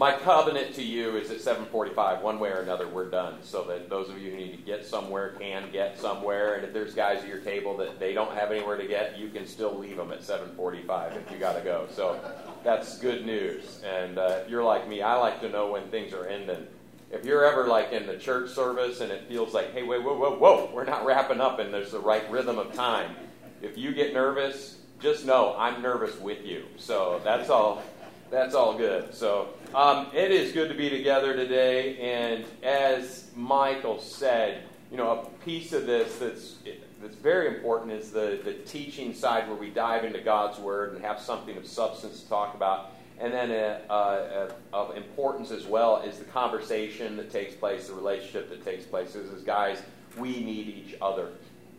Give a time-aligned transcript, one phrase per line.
[0.00, 3.34] my covenant to you is at 7:45, one way or another, we're done.
[3.42, 6.72] So that those of you who need to get somewhere can get somewhere, and if
[6.72, 9.78] there's guys at your table that they don't have anywhere to get, you can still
[9.78, 11.86] leave them at 7:45 if you got to go.
[11.94, 12.18] So
[12.64, 13.82] that's good news.
[13.84, 16.66] And uh, if you're like me, I like to know when things are ending.
[17.10, 20.16] If you're ever like in the church service and it feels like, hey, wait, whoa,
[20.16, 23.16] whoa, whoa, we're not wrapping up, and there's the right rhythm of time.
[23.60, 26.64] If you get nervous, just know I'm nervous with you.
[26.78, 27.82] So that's all.
[28.30, 29.12] That's all good.
[29.12, 35.10] So um, it is good to be together today, and as Michael said, you know,
[35.10, 36.56] a piece of this that's
[37.00, 41.04] that's very important is the the teaching side, where we dive into God's Word and
[41.04, 42.92] have something of substance to talk about.
[43.20, 47.88] And then a, a, a, of importance as well is the conversation that takes place,
[47.88, 49.12] the relationship that takes place.
[49.12, 49.82] Because as guys,
[50.18, 51.28] we need each other.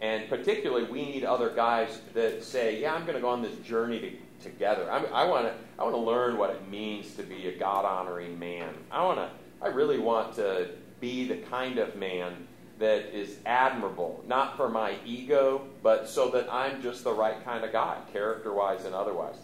[0.01, 3.55] And particularly, we need other guys that say, Yeah, I'm going to go on this
[3.57, 4.91] journey to together.
[4.91, 7.85] I'm, i want to I want to learn what it means to be a God
[7.85, 8.73] honoring man.
[8.91, 9.29] I want to
[9.61, 10.69] I really want to
[10.99, 12.47] be the kind of man
[12.79, 17.63] that is admirable, not for my ego, but so that I'm just the right kind
[17.63, 19.35] of guy, character wise and otherwise.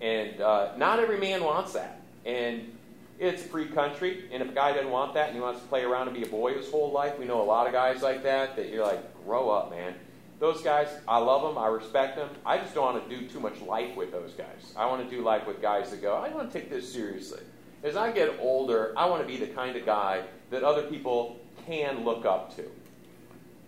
[0.00, 2.00] And uh, not every man wants that.
[2.24, 2.72] And
[3.18, 5.84] it's free country, and if a guy doesn't want that and he wants to play
[5.84, 8.22] around and be a boy his whole life, we know a lot of guys like
[8.24, 9.94] that, that you're like, grow up, man
[10.38, 12.28] those guys, I love them, I respect them.
[12.44, 14.74] I just don't want to do too much life with those guys.
[14.76, 17.40] I want to do life with guys that go, I want to take this seriously.
[17.82, 21.38] As I get older, I want to be the kind of guy that other people
[21.66, 22.64] can look up to.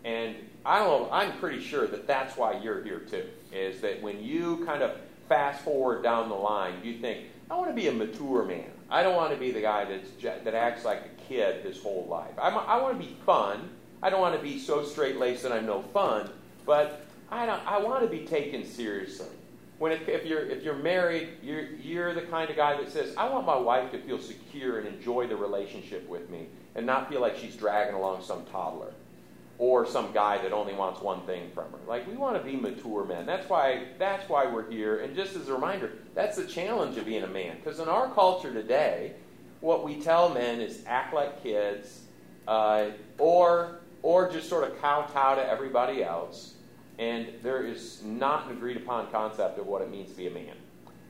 [0.04, 3.26] And I don't I'm pretty sure that that's why you're here too.
[3.52, 4.92] Is that when you kind of
[5.28, 8.70] fast forward down the line, you think, I want to be a mature man.
[8.90, 12.06] I don't want to be the guy that's, that acts like a kid his whole
[12.08, 12.32] life.
[12.40, 13.70] I'm, I want to be fun.
[14.02, 16.30] I don't want to be so straight laced that I'm no fun.
[16.68, 19.26] But I, don't, I want to be taken seriously.
[19.78, 23.14] When it, if you're if you're married, you're you're the kind of guy that says,
[23.16, 27.08] "I want my wife to feel secure and enjoy the relationship with me, and not
[27.08, 28.92] feel like she's dragging along some toddler,
[29.56, 32.56] or some guy that only wants one thing from her." Like we want to be
[32.56, 33.24] mature men.
[33.24, 34.98] That's why that's why we're here.
[34.98, 37.56] And just as a reminder, that's the challenge of being a man.
[37.56, 39.14] Because in our culture today,
[39.60, 42.02] what we tell men is act like kids,
[42.46, 46.56] uh, or or just sort of kowtow to everybody else
[46.98, 50.30] and there is not an agreed upon concept of what it means to be a
[50.30, 50.54] man.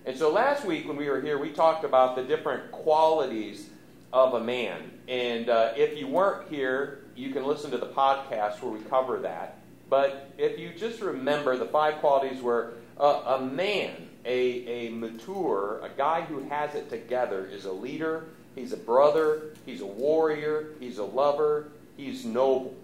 [0.05, 3.69] And so last week when we were here, we talked about the different qualities
[4.13, 4.91] of a man.
[5.07, 9.19] And uh, if you weren't here, you can listen to the podcast where we cover
[9.21, 9.59] that.
[9.91, 15.81] But if you just remember, the five qualities were uh, a man, a, a mature,
[15.83, 20.71] a guy who has it together, is a leader, he's a brother, he's a warrior,
[20.81, 22.77] he's a lover, he's noble.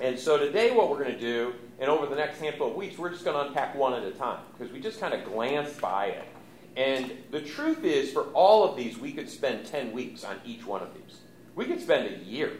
[0.00, 2.98] And so today, what we're going to do and over the next handful of weeks,
[2.98, 5.80] we're just going to unpack one at a time because we just kind of glanced
[5.80, 6.24] by it.
[6.76, 10.66] And the truth is, for all of these, we could spend 10 weeks on each
[10.66, 11.20] one of these.
[11.54, 12.52] We could spend a year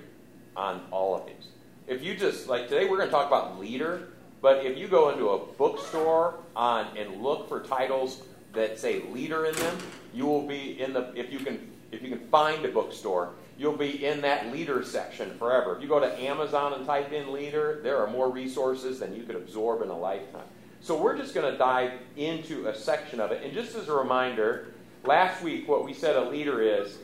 [0.57, 1.49] on all of these.
[1.87, 4.09] If you just, like today, we're going to talk about leader,
[4.41, 8.23] but if you go into a bookstore on and look for titles
[8.55, 9.79] that say leader in them,
[10.15, 13.77] you will be in the, if you can, if you can find a bookstore, you'll
[13.77, 15.77] be in that leader section forever.
[15.77, 19.23] If you go to Amazon and type in leader, there are more resources than you
[19.23, 20.47] could absorb in a lifetime.
[20.81, 23.43] So we're just going to dive into a section of it.
[23.43, 24.69] And just as a reminder,
[25.05, 26.99] last week what we said a leader is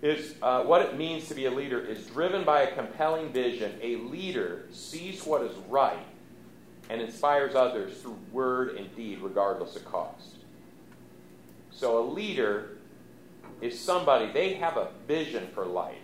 [0.00, 3.76] is uh, what it means to be a leader is driven by a compelling vision.
[3.82, 6.06] A leader sees what is right
[6.88, 10.36] and inspires others through word and deed, regardless of cost.
[11.72, 12.77] So a leader
[13.60, 15.96] is somebody, they have a vision for life.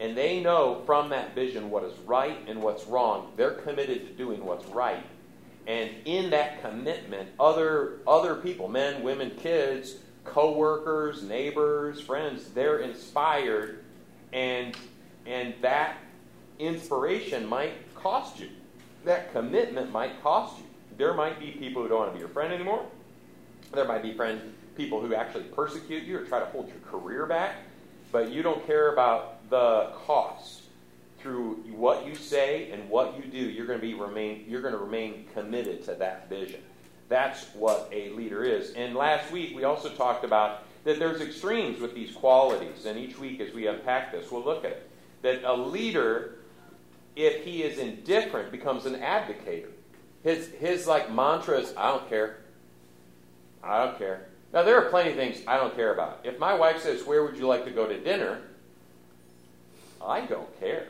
[0.00, 3.32] And they know from that vision what is right and what's wrong.
[3.36, 5.04] They're committed to doing what's right.
[5.66, 13.84] And in that commitment, other, other people, men, women, kids, co-workers, neighbors, friends, they're inspired.
[14.32, 14.76] And,
[15.26, 15.96] and that
[16.58, 18.50] inspiration might cost you.
[19.04, 20.64] That commitment might cost you.
[20.96, 22.86] There might be people who don't want to be your friend anymore.
[23.72, 24.42] There might be friends
[24.78, 27.56] people who actually persecute you or try to hold your career back,
[28.10, 30.62] but you don't care about the cost.
[31.18, 34.72] Through what you say and what you do, you're going to be remain you're going
[34.72, 36.60] to remain committed to that vision.
[37.08, 38.70] That's what a leader is.
[38.74, 43.18] And last week we also talked about that there's extremes with these qualities, and each
[43.18, 44.90] week as we unpack this, we'll look at it.
[45.22, 46.36] That a leader,
[47.16, 49.70] if he is indifferent, becomes an abdicator.
[50.22, 52.36] His his like mantra is, I don't care.
[53.60, 54.28] I don't care.
[54.52, 56.20] Now, there are plenty of things I don't care about.
[56.24, 58.40] If my wife says, Where would you like to go to dinner?
[60.04, 60.88] I don't care.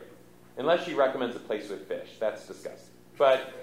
[0.57, 2.09] Unless she recommends a place with fish.
[2.19, 2.93] That's disgusting.
[3.17, 3.53] But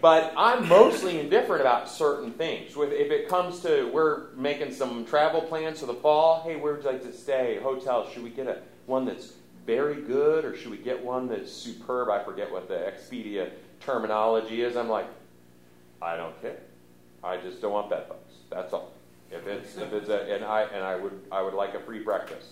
[0.00, 2.72] but I'm mostly indifferent about certain things.
[2.76, 6.84] If it comes to we're making some travel plans for the fall, hey, where would
[6.84, 7.58] you like to stay?
[7.62, 8.08] Hotel?
[8.10, 9.34] Should we get a one that's
[9.66, 12.08] very good, or should we get one that's superb?
[12.08, 13.50] I forget what the Expedia
[13.80, 14.76] terminology is.
[14.76, 15.06] I'm like,
[16.00, 16.58] I don't care.
[17.22, 18.34] I just don't want bed bugs.
[18.50, 18.92] That's all.
[19.30, 22.02] If it's if it's a, and I and I would I would like a free
[22.02, 22.48] breakfast.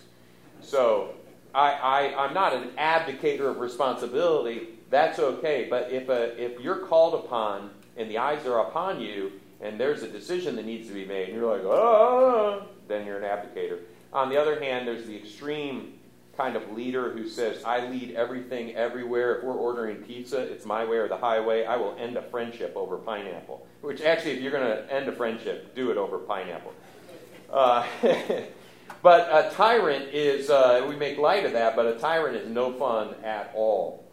[0.60, 1.14] So
[1.54, 5.66] I, I I'm not an abdicator of responsibility that's okay.
[5.68, 10.02] But if, a, if you're called upon and the eyes are upon you, and there's
[10.02, 13.80] a decision that needs to be made, and you're like, oh, then you're an abdicator.
[14.12, 15.94] On the other hand, there's the extreme
[16.38, 19.36] kind of leader who says, I lead everything everywhere.
[19.36, 21.64] If we're ordering pizza, it's my way or the highway.
[21.64, 23.66] I will end a friendship over pineapple.
[23.80, 26.72] Which, actually, if you're going to end a friendship, do it over pineapple.
[27.52, 27.84] Uh,
[29.02, 32.72] but a tyrant is, uh, we make light of that, but a tyrant is no
[32.72, 34.04] fun at all.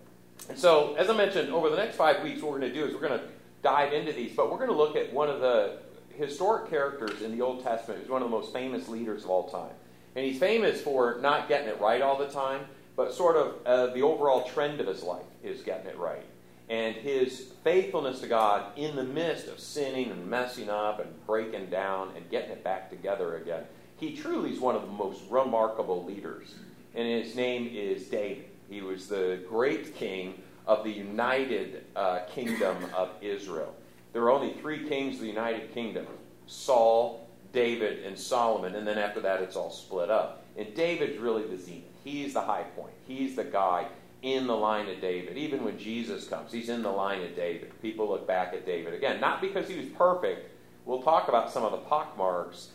[0.50, 2.86] And so, as I mentioned, over the next five weeks, what we're going to do
[2.88, 3.26] is we're going to
[3.62, 5.78] dive into these, but we're going to look at one of the
[6.18, 9.48] historic characters in the Old Testament who's one of the most famous leaders of all
[9.48, 9.74] time.
[10.16, 12.62] And he's famous for not getting it right all the time,
[12.96, 16.24] but sort of uh, the overall trend of his life is getting it right.
[16.70, 21.68] And his faithfulness to God in the midst of sinning and messing up and breaking
[21.68, 23.64] down and getting it back together again.
[23.98, 26.56] He truly is one of the most remarkable leaders.
[26.96, 28.46] And his name is David.
[28.70, 33.76] He was the great king of the united uh, kingdom of Israel.
[34.14, 36.08] There were only three kings of the united kingdom
[36.48, 37.25] Saul,
[37.56, 38.76] David, and Solomon.
[38.76, 40.44] And then after that, it's all split up.
[40.58, 41.84] And David's really the zenith.
[42.04, 42.94] He's the high point.
[43.08, 43.88] He's the guy
[44.22, 45.38] in the line of David.
[45.38, 47.72] Even when Jesus comes, he's in the line of David.
[47.82, 48.94] People look back at David.
[48.94, 50.52] Again, not because he was perfect.
[50.86, 52.70] We'll talk about some of the pockmarks,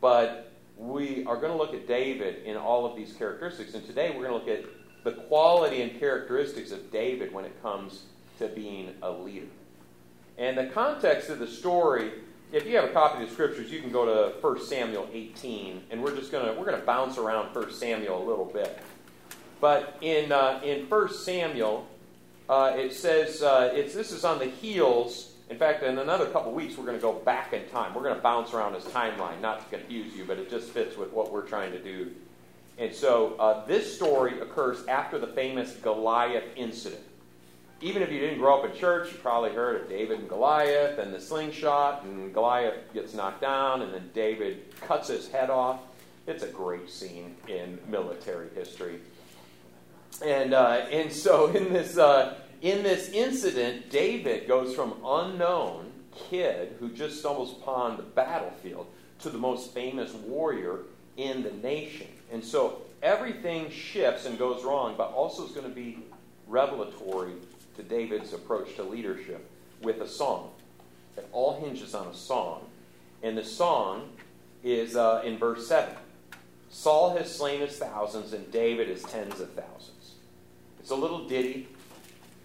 [0.00, 3.74] but we are going to look at David in all of these characteristics.
[3.74, 4.64] And today we're going to look at
[5.04, 8.04] the quality and characteristics of David when it comes
[8.38, 9.46] to being a leader.
[10.38, 12.12] And the context of the story,
[12.52, 15.84] if you have a copy of the scriptures, you can go to 1 Samuel 18,
[15.90, 18.78] and we're just gonna we're gonna bounce around 1 Samuel a little bit.
[19.60, 21.86] But in uh, in 1 Samuel,
[22.48, 25.32] uh, it says uh, it's this is on the heels.
[25.48, 27.92] In fact, in another couple weeks, we're going to go back in time.
[27.92, 30.96] We're going to bounce around this timeline, not to confuse you, but it just fits
[30.96, 32.12] with what we're trying to do
[32.80, 37.02] and so uh, this story occurs after the famous Goliath incident.
[37.82, 40.98] Even if you didn't grow up in church, you probably heard of David and Goliath
[40.98, 45.80] and the slingshot, and Goliath gets knocked down, and then David cuts his head off.
[46.26, 49.00] It's a great scene in military history.
[50.22, 56.76] And, uh, and so in this, uh, in this incident, David goes from unknown kid
[56.80, 58.86] who just stumbles upon the battlefield
[59.20, 60.80] to the most famous warrior
[61.16, 62.08] in the nation.
[62.30, 66.00] And so everything shifts and goes wrong, but also is going to be
[66.46, 67.32] revelatory
[67.80, 69.48] to David's approach to leadership
[69.82, 70.50] with a song.
[71.16, 72.66] It all hinges on a song.
[73.22, 74.10] And the song
[74.62, 75.94] is uh, in verse 7.
[76.70, 80.14] Saul has slain his thousands, and David his tens of thousands.
[80.78, 81.68] It's a little ditty.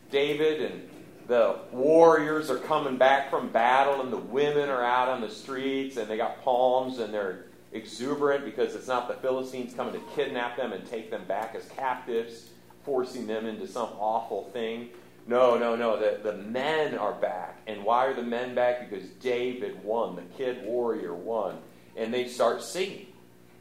[0.10, 0.90] David and
[1.28, 5.98] the warriors are coming back from battle, and the women are out on the streets,
[5.98, 10.58] and they got palms, and they're exuberant because it's not the Philistines coming to kidnap
[10.58, 12.50] them and take them back as captives,
[12.84, 14.90] forcing them into some awful thing.
[15.28, 16.00] No, no, no.
[16.00, 17.62] The, the men are back.
[17.68, 18.90] And why are the men back?
[18.90, 20.16] Because David won.
[20.16, 21.58] The kid warrior won.
[21.96, 23.08] And they start singing.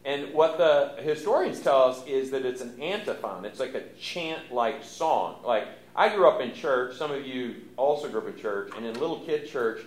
[0.04, 3.46] And what the historians tell us is that it's an antiphon.
[3.46, 5.36] It's like a chant like song.
[5.44, 6.96] Like, I grew up in church.
[6.96, 8.72] Some of you also grew up in church.
[8.76, 9.80] And in little kid church,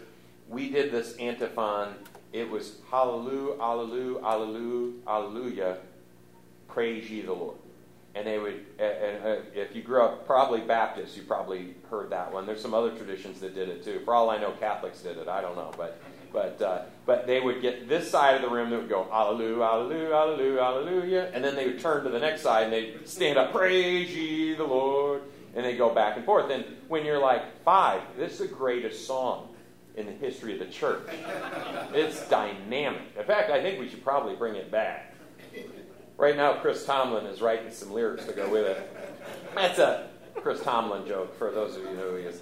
[0.50, 1.94] we did this antiphon
[2.34, 5.78] it was hallelujah, hallelujah, hallelujah, hallelujah,
[6.68, 7.58] praise ye the Lord.
[8.16, 12.34] And they would, and uh, if you grew up probably Baptist, you probably heard that
[12.34, 12.48] one.
[12.48, 14.02] There's some other traditions that did it too.
[14.06, 15.28] For all I know, Catholics did it.
[15.28, 16.02] I don't know, but
[16.34, 19.58] but uh, but they would get this side of the room that would go hallelujah,
[19.64, 23.38] hallelujah, hallelujah, hallelujah, and then they would turn to the next side and they'd stand
[23.38, 25.22] up, praise ye the Lord,
[25.56, 26.50] and they go back and forth.
[26.50, 29.50] And when you're like five, this is the greatest song
[29.96, 31.08] in the history of the church.
[31.94, 33.02] It's dynamic.
[33.18, 35.16] In fact, I think we should probably bring it back.
[36.18, 38.98] Right now, Chris Tomlin is writing some lyrics to go with it.
[39.54, 42.42] That's a Chris Tomlin joke for those of you who know who he is.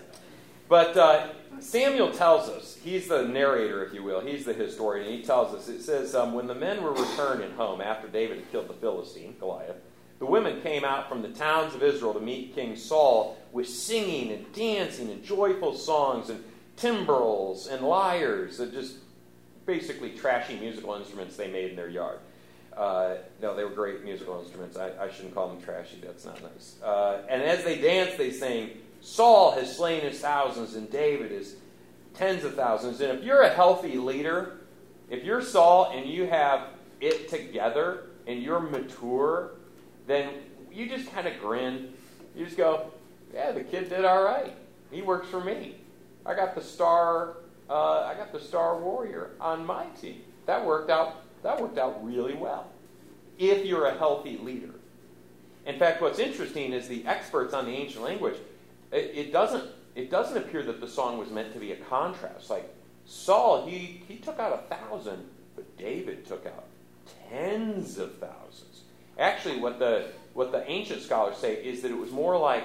[0.70, 1.28] But uh,
[1.60, 5.68] Samuel tells us, he's the narrator, if you will, he's the historian, he tells us,
[5.68, 9.36] it says, um, when the men were returning home after David had killed the Philistine,
[9.40, 9.76] Goliath,
[10.20, 14.32] the women came out from the towns of Israel to meet King Saul with singing
[14.32, 16.42] and dancing and joyful songs and
[16.78, 18.96] timbrels and lyres, and just
[19.66, 22.20] basically trashy musical instruments they made in their yard.
[22.76, 24.78] Uh, no, they were great musical instruments.
[24.78, 25.98] I, I, shouldn't call them trashy.
[26.04, 26.76] That's not nice.
[26.84, 28.72] Uh, and as they danced, they sang
[29.06, 31.56] Saul has slain his thousands, and David is
[32.16, 33.00] tens of thousands.
[33.02, 34.58] And if you're a healthy leader,
[35.10, 39.52] if you're Saul and you have it together and you're mature,
[40.08, 40.30] then
[40.74, 41.94] you just kind of grin.
[42.36, 42.92] You just go,
[43.32, 44.54] yeah, the kid did all right.
[44.92, 45.76] He works for me.
[46.26, 47.38] I got the star.
[47.70, 50.22] Uh, I got the star warrior on my team.
[50.48, 51.25] That worked out.
[51.46, 52.72] That worked out really well.
[53.38, 54.74] If you're a healthy leader.
[55.68, 58.38] In fact, what's interesting is the experts on the ancient language.
[58.92, 59.64] It, it doesn't.
[59.94, 62.50] It doesn't appear that the song was meant to be a contrast.
[62.50, 62.74] Like
[63.06, 65.24] Saul, he he took out a thousand,
[65.56, 66.66] but David took out
[67.30, 68.82] tens of thousands.
[69.20, 72.64] Actually, what the what the ancient scholars say is that it was more like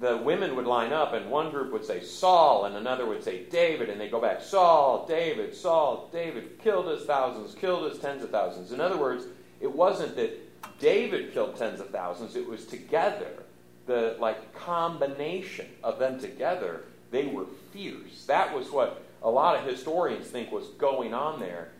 [0.00, 3.44] the women would line up, and one group would say Saul, and another would say
[3.44, 8.22] David, and they go back Saul, David, Saul, David, killed his thousands, killed his tens
[8.22, 8.72] of thousands.
[8.72, 9.24] In other words,
[9.60, 10.40] it wasn't that
[10.80, 13.44] David killed tens of thousands, it was together,
[13.86, 18.24] the like combination of them together, they were fierce.
[18.26, 21.70] That was what a lot of historians think was going on there.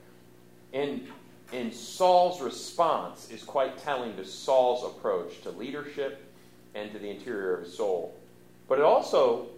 [0.72, 1.08] And,
[1.52, 6.22] and Saul's response is quite telling to Saul's approach to leadership
[6.74, 8.14] and to the interior of his soul.
[8.68, 9.48] But it also,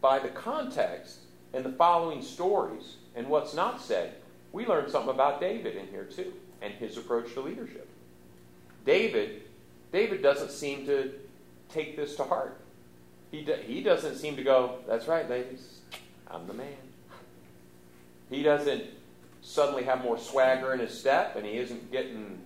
[0.00, 1.18] by the context
[1.52, 4.14] and the following stories and what's not said,
[4.52, 6.32] we learn something about David in here too
[6.62, 7.88] and his approach to leadership.
[8.84, 9.42] David,
[9.92, 11.12] David doesn't seem to
[11.68, 12.58] take this to heart.
[13.30, 15.80] He, do, he doesn't seem to go, that's right, ladies,
[16.28, 16.76] I'm the man.
[18.30, 18.84] He doesn't
[19.42, 22.38] suddenly have more swagger in his step and he isn't getting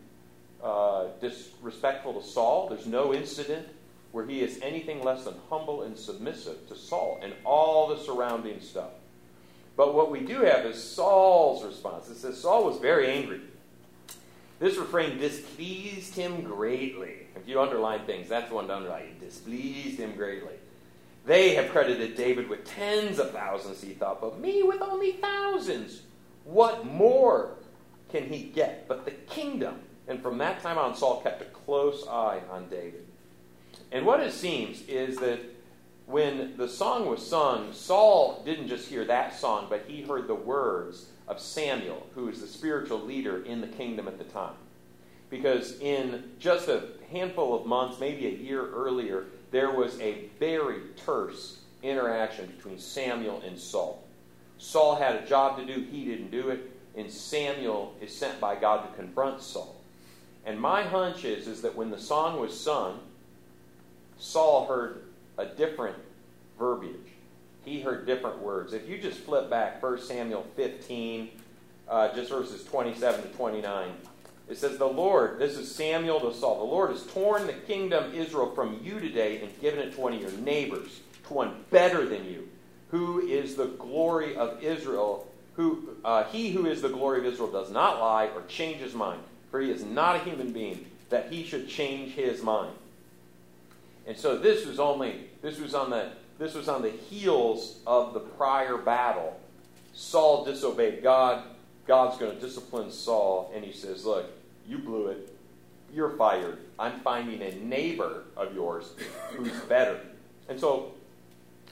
[0.62, 2.69] uh, disrespectful to Saul.
[2.69, 3.69] There's no incident
[4.12, 8.61] where he is anything less than humble and submissive to Saul and all the surrounding
[8.61, 8.90] stuff.
[9.76, 12.09] But what we do have is Saul's response.
[12.09, 13.40] It says Saul was very angry.
[14.59, 17.29] This refrain displeased him greatly.
[17.35, 19.05] If you underline things, that's the one to underline.
[19.05, 20.55] It displeased him greatly.
[21.25, 26.02] They have credited David with tens of thousands, he thought, but me with only thousands.
[26.45, 27.52] What more
[28.11, 29.76] can he get but the kingdom?
[30.11, 33.07] And from that time on, Saul kept a close eye on David.
[33.93, 35.38] And what it seems is that
[36.07, 40.35] when the song was sung, Saul didn't just hear that song, but he heard the
[40.35, 44.55] words of Samuel, who is the spiritual leader in the kingdom at the time.
[45.31, 50.81] Because in just a handful of months, maybe a year earlier, there was a very
[50.97, 54.02] terse interaction between Samuel and Saul.
[54.59, 58.57] Saul had a job to do, he didn't do it, and Samuel is sent by
[58.57, 59.80] God to confront Saul.
[60.50, 62.99] And my hunch is, is that when the song was sung,
[64.19, 65.04] Saul heard
[65.38, 65.95] a different
[66.59, 66.97] verbiage.
[67.64, 68.73] He heard different words.
[68.73, 71.30] If you just flip back 1 Samuel 15,
[71.88, 73.92] uh, just verses 27 to 29,
[74.49, 78.12] it says, The Lord, this is Samuel to Saul, the Lord has torn the kingdom
[78.12, 82.09] Israel from you today and given it to one of your neighbors, to one better
[82.09, 82.49] than you,
[82.88, 85.28] who is the glory of Israel.
[85.54, 88.95] Who, uh, he who is the glory of Israel does not lie or change his
[88.95, 92.75] mind for he is not a human being, that he should change his mind.
[94.07, 98.14] And so this was only this was on the this was on the heels of
[98.14, 99.38] the prior battle.
[99.92, 101.45] Saul disobeyed God.
[101.87, 104.30] God's going to discipline Saul, and he says, Look,
[104.66, 105.37] you blew it.
[105.92, 106.59] You're fired.
[106.78, 108.92] I'm finding a neighbor of yours
[109.33, 110.00] who's better.
[110.49, 110.92] And so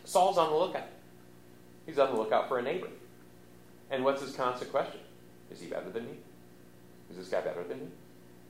[0.04, 0.88] Saul's on the lookout.
[1.86, 2.88] He's on the lookout for a neighbor.
[3.90, 5.00] And what's his constant question?
[5.50, 6.18] Is he better than me?
[7.10, 7.86] Is this guy better than me?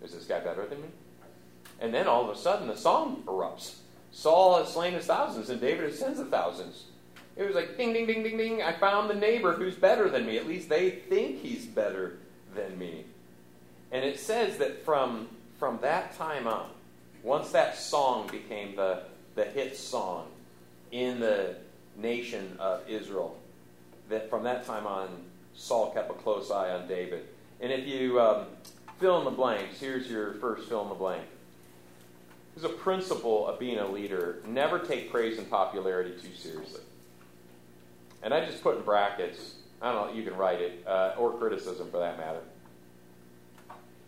[0.02, 0.88] Is this guy better than me?
[1.80, 3.76] And then all of a sudden the song erupts.
[4.10, 6.84] Saul has slain his thousands and David has tens of thousands.
[7.36, 8.62] It was like ding, ding, ding, ding, ding.
[8.62, 10.38] I found the neighbor who's better than me.
[10.38, 12.18] At least they think he's better
[12.54, 13.04] than me.
[13.92, 16.70] And it says that from, from that time on,
[17.22, 19.02] once that song became the,
[19.34, 20.26] the hit song
[20.90, 21.56] in the
[21.96, 23.38] nation of Israel,
[24.08, 25.08] that from that time on,
[25.54, 27.26] Saul kept a close eye on David.
[27.60, 28.46] And if you um,
[29.00, 31.24] fill in the blanks, here's your first fill in the blank.
[32.54, 36.80] There's a principle of being a leader never take praise and popularity too seriously.
[38.22, 41.32] And I just put in brackets, I don't know, you can write it, uh, or
[41.32, 42.40] criticism for that matter.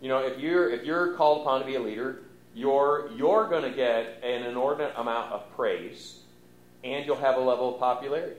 [0.00, 2.22] You know, if you're if you're called upon to be a leader,
[2.54, 6.20] you're you're going to get an inordinate amount of praise,
[6.82, 8.36] and you'll have a level of popularity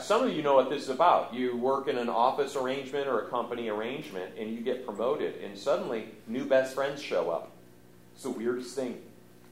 [0.00, 1.34] some of you know what this is about.
[1.34, 5.56] You work in an office arrangement or a company arrangement, and you get promoted, and
[5.58, 7.50] suddenly new best friends show up.
[8.14, 9.00] It's the weirdest thing.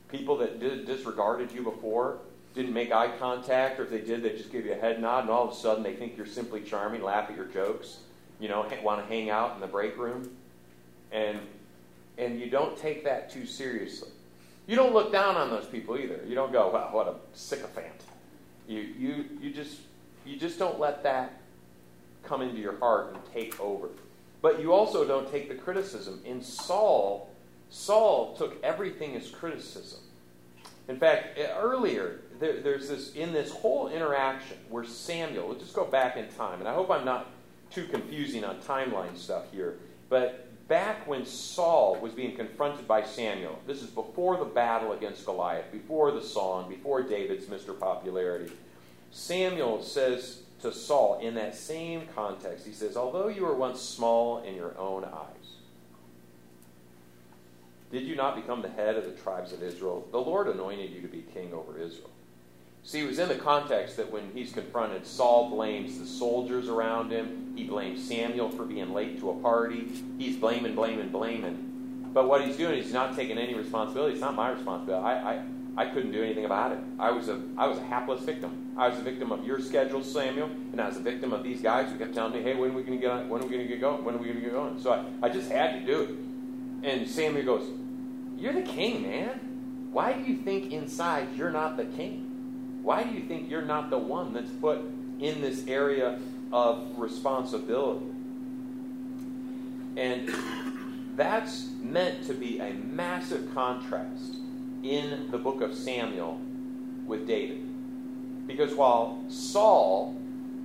[0.09, 2.19] People that did, disregarded you before
[2.55, 5.21] didn't make eye contact, or if they did, they just give you a head nod,
[5.21, 7.99] and all of a sudden they think you're simply charming, laugh at your jokes,
[8.39, 10.31] you know, want to hang out in the break room,
[11.11, 11.39] and
[12.19, 14.11] and you don't take that too seriously.
[14.67, 16.21] You don't look down on those people either.
[16.27, 18.05] You don't go, well, what a sycophant.
[18.69, 19.79] You, you, you, just,
[20.25, 21.41] you just don't let that
[22.23, 23.89] come into your heart and take over.
[24.41, 26.21] But you also don't take the criticism.
[26.25, 27.31] In Saul,
[27.71, 30.01] Saul took everything as criticism.
[30.89, 35.75] In fact, eh, earlier, there, there's this, in this whole interaction where Samuel, let's just
[35.75, 37.29] go back in time, and I hope I'm not
[37.71, 43.59] too confusing on timeline stuff here, but back when Saul was being confronted by Samuel,
[43.67, 47.79] this is before the battle against Goliath, before the song, before David's Mr.
[47.79, 48.53] Popularity,
[49.13, 54.43] Samuel says to Saul in that same context, he says, Although you were once small
[54.43, 55.43] in your own eyes,
[57.93, 60.09] did you not become the head of the tribes of Israel?
[60.11, 62.09] The Lord anointed you to be king over Israel.
[62.85, 67.13] See, it was in the context that when he's confronted, Saul blames the soldiers around
[67.13, 67.53] him.
[67.55, 69.89] He blames Samuel for being late to a party.
[70.19, 72.11] He's blaming, blaming, blaming.
[72.13, 74.15] But what he's doing is he's not taking any responsibility.
[74.15, 75.05] It's not my responsibility.
[75.05, 75.45] I, I,
[75.77, 76.79] I couldn't do anything about it.
[76.99, 78.75] I was, a, I was a hapless victim.
[78.77, 81.63] I was a victim of your schedule, Samuel, and I was a victim of these
[81.63, 83.51] guys who kept telling me, hey, when are we going to get when are we
[83.51, 84.05] going to get going?
[84.05, 84.79] When are we going to get going?
[84.79, 86.11] So I, I just had to do it.
[86.83, 87.71] And Samuel goes,
[88.37, 89.41] You're the king, man.
[89.93, 92.29] Why do you think inside you're not the king?
[92.83, 94.81] Why do you think you're not the one that's put
[95.21, 96.19] in this area
[96.53, 98.07] of responsibility?
[99.97, 100.31] And
[101.17, 104.37] that's meant to be a massive contrast
[104.83, 106.41] in the book of Samuel
[107.07, 107.63] with David.
[108.47, 110.17] Because while Saul,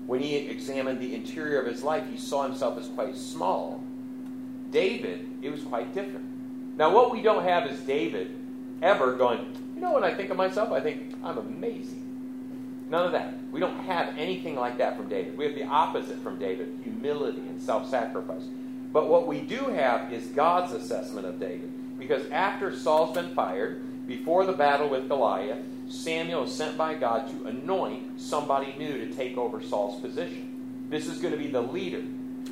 [0.06, 3.84] when he examined the interior of his life, he saw himself as quite small,
[4.72, 6.26] David, it was quite different.
[6.78, 8.36] Now, what we don't have is David
[8.82, 12.04] ever going, you know, when I think of myself, I think I'm amazing.
[12.90, 13.36] None of that.
[13.52, 15.38] We don't have anything like that from David.
[15.38, 18.44] We have the opposite from David humility and self sacrifice.
[18.94, 22.00] But what we do have is God's assessment of David.
[22.00, 27.30] Because after Saul's been fired, before the battle with Goliath, Samuel is sent by God
[27.30, 30.88] to anoint somebody new to take over Saul's position.
[30.90, 32.04] This is going to be the leader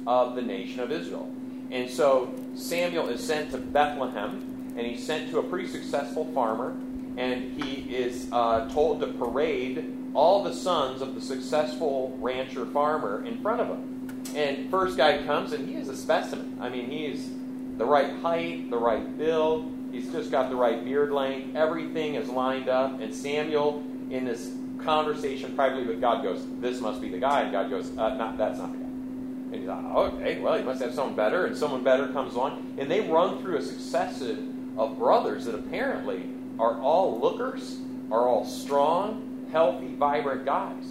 [0.05, 1.33] of the nation of Israel.
[1.71, 6.77] And so Samuel is sent to Bethlehem, and he's sent to a pretty successful farmer,
[7.17, 13.25] and he is uh, told to parade all the sons of the successful rancher farmer
[13.25, 14.23] in front of him.
[14.35, 16.57] And first guy comes and he is a specimen.
[16.59, 17.29] I mean, he's
[17.77, 22.29] the right height, the right build, he's just got the right beard length, everything is
[22.29, 22.99] lined up.
[22.99, 27.41] And Samuel, in this conversation privately with God, goes, This must be the guy.
[27.41, 28.83] And God goes, uh, not, That's not the guy.
[28.83, 31.45] And he's like, Okay, well, you must have someone better.
[31.45, 32.75] And someone better comes along.
[32.77, 36.23] And they run through a succession of brothers that apparently
[36.59, 37.77] are all lookers,
[38.11, 40.83] are all strong, healthy, vibrant guys.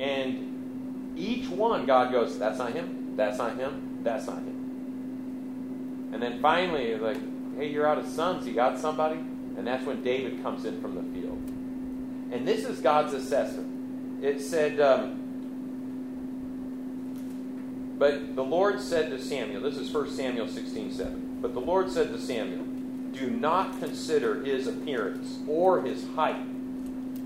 [0.00, 6.10] And each one, God goes, that's not him, that's not him, that's not him.
[6.12, 7.16] And then finally, like,
[7.56, 9.16] hey, you're out of sons, you got somebody?
[9.56, 11.38] And that's when David comes in from the field.
[12.32, 14.22] And this is God's assessment.
[14.24, 15.20] It said, um,
[17.98, 21.38] but the Lord said to Samuel, this is 1 Samuel 16 7.
[21.40, 22.64] But the Lord said to Samuel,
[23.12, 26.44] Do not consider his appearance or his height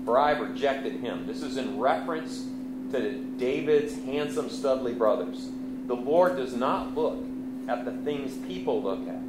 [0.09, 1.27] for I rejected him.
[1.27, 2.47] This is in reference
[2.91, 5.49] to David's handsome, studly brothers.
[5.85, 7.23] The Lord does not look
[7.67, 9.21] at the things people look at.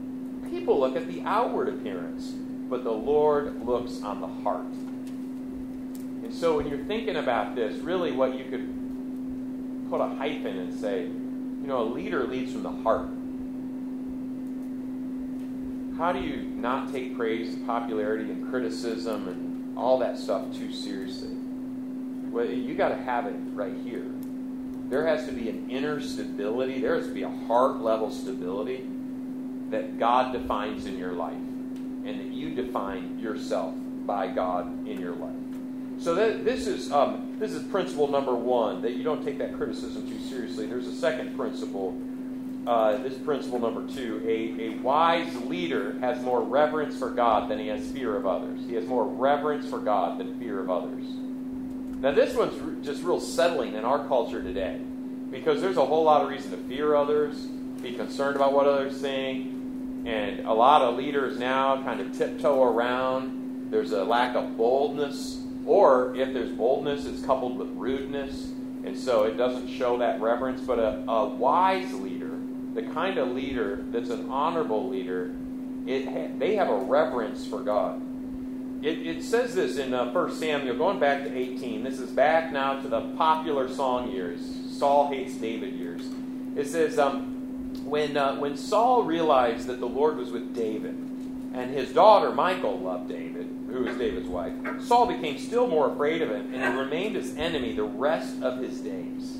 [0.50, 2.34] People look at the outward appearance,
[2.68, 4.66] but the Lord looks on the heart.
[6.24, 10.78] And so when you're thinking about this, really what you could put a hyphen and
[10.78, 13.08] say, you know, a leader leads from the heart.
[15.98, 21.34] How do you not take praise, popularity, and criticism and all that stuff too seriously.
[22.30, 24.04] Well, you got to have it right here.
[24.88, 26.80] There has to be an inner stability.
[26.80, 28.86] There has to be a heart level stability
[29.70, 33.74] that God defines in your life, and that you define yourself
[34.06, 35.34] by God in your life.
[35.98, 39.56] So that, this is um, this is principle number one that you don't take that
[39.56, 40.66] criticism too seriously.
[40.66, 41.96] There's a second principle
[42.66, 47.58] uh, this principle number two a, a wise leader has more reverence for God than
[47.58, 48.60] he has fear of others.
[48.66, 51.04] He has more reverence for God than fear of others.
[52.00, 54.80] Now, this one's just real settling in our culture today
[55.30, 57.36] because there's a whole lot of reason to fear others,
[57.82, 59.59] be concerned about what others think,
[60.04, 63.70] and a lot of leaders now kind of tiptoe around.
[63.70, 68.52] There's a lack of boldness, or if there's boldness, it's coupled with rudeness,
[68.84, 70.60] and so it doesn't show that reverence.
[70.60, 72.30] But a, a wise leader,
[72.74, 75.34] the kind of leader that's an honorable leader,
[75.86, 78.00] it they have a reverence for God.
[78.82, 81.84] It, it says this in uh, 1 Samuel, going back to 18.
[81.84, 86.02] This is back now to the popular song years, Saul hates David years.
[86.56, 87.29] It says, um,
[87.90, 90.94] when, uh, when Saul realized that the Lord was with David,
[91.52, 96.22] and his daughter Michal loved David, who was David's wife, Saul became still more afraid
[96.22, 99.38] of him, and he remained his enemy the rest of his days.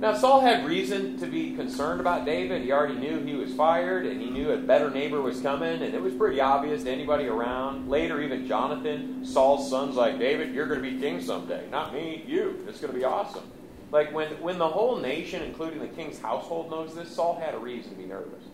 [0.00, 2.62] Now, Saul had reason to be concerned about David.
[2.62, 5.92] He already knew he was fired, and he knew a better neighbor was coming, and
[5.92, 7.90] it was pretty obvious to anybody around.
[7.90, 11.68] Later, even Jonathan, Saul's son's like, David, you're going to be king someday.
[11.70, 12.64] Not me, you.
[12.68, 13.42] It's going to be awesome.
[13.90, 17.58] Like, when, when the whole nation, including the king's household, knows this, Saul had a
[17.58, 18.44] reason to be nervous.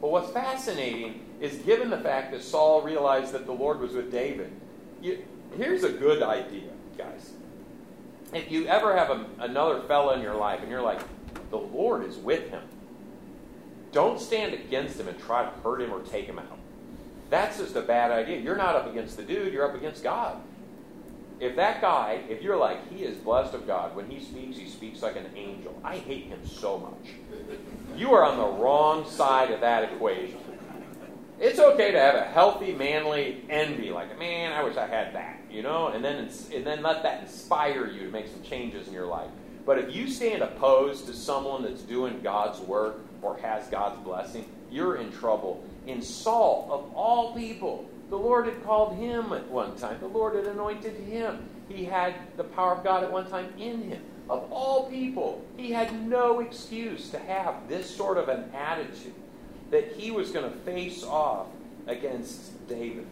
[0.00, 4.10] But what's fascinating is given the fact that Saul realized that the Lord was with
[4.10, 4.50] David,
[5.00, 5.24] you,
[5.56, 7.32] here's a good idea, guys
[8.32, 11.00] if you ever have a, another fella in your life and you're like,
[11.50, 12.62] the Lord is with him,
[13.92, 16.58] don't stand against him and try to hurt him or take him out.
[17.28, 18.40] That's just a bad idea.
[18.40, 20.40] You're not up against the dude, you're up against God.
[21.40, 24.68] If that guy, if you're like, he is blessed of God, when he speaks, he
[24.68, 25.78] speaks like an angel.
[25.82, 27.14] I hate him so much.
[27.96, 30.38] You are on the wrong side of that equation.
[31.40, 35.40] It's okay to have a healthy, manly envy, like, man, I wish I had that,
[35.50, 38.92] you know, and then and then let that inspire you to make some changes in
[38.92, 39.30] your life.
[39.66, 44.44] But if you stand opposed to someone that's doing God's work or has God's blessing,
[44.70, 45.64] you're in trouble.
[45.86, 49.98] In Saul, of all people, the Lord had called him at one time.
[49.98, 51.48] The Lord had anointed him.
[51.66, 54.02] He had the power of God at one time in him.
[54.28, 59.14] Of all people, he had no excuse to have this sort of an attitude
[59.70, 61.46] that he was going to face off
[61.86, 63.06] against David.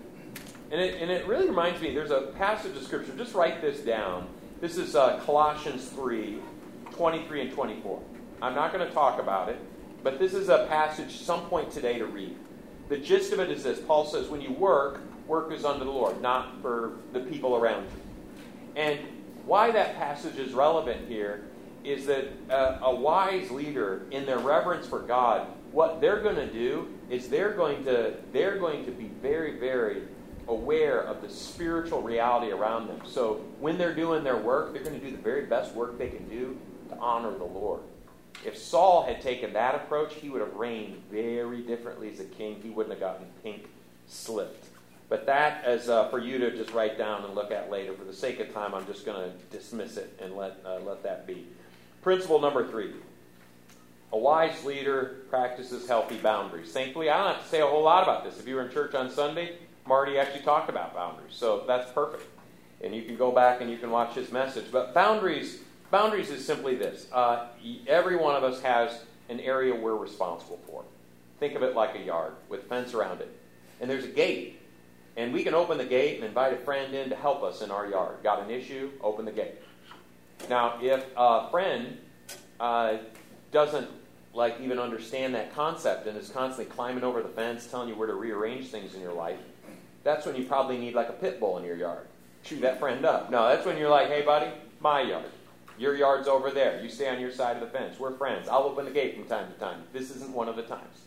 [0.70, 3.80] And it, and it really reminds me, there's a passage of Scripture, just write this
[3.80, 4.28] down.
[4.60, 6.40] This is uh, Colossians 3
[6.94, 8.02] 23 and 24.
[8.42, 9.56] I'm not going to talk about it,
[10.02, 12.36] but this is a passage some point today to read.
[12.90, 15.90] The gist of it is this Paul says, when you work, work is unto the
[15.90, 18.02] Lord, not for the people around you.
[18.74, 18.98] And
[19.46, 21.44] why that passage is relevant here
[21.84, 26.52] is that uh, a wise leader, in their reverence for God, what they're going to
[26.52, 30.02] do is they're going to they're going to be very very
[30.48, 33.00] aware of the spiritual reality around them.
[33.06, 36.08] So when they're doing their work, they're going to do the very best work they
[36.08, 37.82] can do to honor the Lord.
[38.44, 42.60] If Saul had taken that approach, he would have reigned very differently as a king.
[42.62, 43.68] He wouldn't have gotten pink
[44.06, 44.66] slipped.
[45.08, 47.92] But that is uh, for you to just write down and look at later.
[47.94, 51.02] For the sake of time, I'm just going to dismiss it and let, uh, let
[51.02, 51.46] that be.
[52.02, 52.92] Principle number three
[54.12, 56.72] a wise leader practices healthy boundaries.
[56.72, 58.40] Thankfully, I don't have to say a whole lot about this.
[58.40, 61.34] If you were in church on Sunday, Marty actually talked about boundaries.
[61.34, 62.24] So that's perfect.
[62.82, 64.66] And you can go back and you can watch his message.
[64.72, 67.06] But boundaries, boundaries is simply this.
[67.12, 67.46] Uh,
[67.86, 70.84] every one of us has an area we're responsible for.
[71.38, 73.36] Think of it like a yard with a fence around it.
[73.80, 74.60] And there's a gate.
[75.16, 77.70] And we can open the gate and invite a friend in to help us in
[77.70, 78.16] our yard.
[78.22, 78.90] Got an issue?
[79.02, 79.54] Open the gate.
[80.48, 81.98] Now, if a friend
[82.58, 82.98] uh,
[83.52, 83.88] doesn't
[84.32, 88.06] like even understand that concept and is constantly climbing over the fence, telling you where
[88.06, 89.38] to rearrange things in your life,
[90.04, 92.06] that's when you probably need like a pit bull in your yard.
[92.44, 93.30] Chew that friend up.
[93.30, 94.50] No, that's when you're like, hey, buddy,
[94.80, 95.24] my yard.
[95.80, 96.82] Your yard's over there.
[96.82, 97.98] You stay on your side of the fence.
[97.98, 98.48] We're friends.
[98.48, 99.82] I'll open the gate from time to time.
[99.94, 101.04] This isn't one of the times.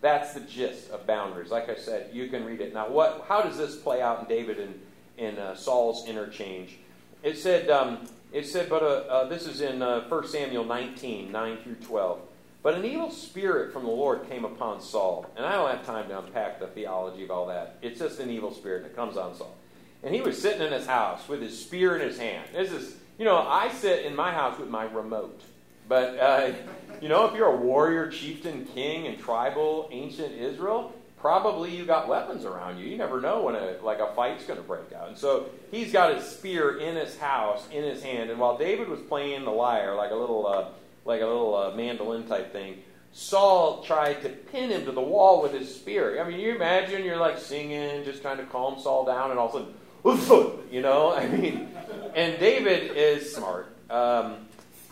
[0.00, 1.50] That's the gist of boundaries.
[1.50, 2.72] Like I said, you can read it.
[2.72, 3.24] Now, what?
[3.26, 4.80] How does this play out in David and
[5.18, 6.78] in uh, Saul's interchange?
[7.24, 11.32] It said, um, it said, but uh, uh, this is in uh, 1 Samuel 19,
[11.32, 12.20] 9 through 12.
[12.62, 15.26] But an evil spirit from the Lord came upon Saul.
[15.36, 17.78] And I don't have time to unpack the theology of all that.
[17.82, 19.56] It's just an evil spirit that comes on Saul.
[20.04, 22.50] And he was sitting in his house with his spear in his hand.
[22.52, 25.40] This is, you know, I sit in my house with my remote.
[25.88, 26.52] But, uh,
[27.00, 32.08] you know, if you're a warrior, chieftain, king in tribal ancient Israel, probably you got
[32.08, 32.86] weapons around you.
[32.86, 35.08] You never know when a like a fight's going to break out.
[35.08, 38.30] And so he's got his spear in his house in his hand.
[38.30, 40.68] And while David was playing the lyre, like a little uh,
[41.04, 42.82] like a little uh, mandolin type thing.
[43.12, 46.22] Saul tried to pin him to the wall with his spear.
[46.22, 49.48] I mean, you imagine you're like singing, just trying to calm Saul down, and all
[49.48, 51.68] of a sudden, you know, I mean,
[52.14, 53.74] and David is smart.
[53.90, 54.46] Um,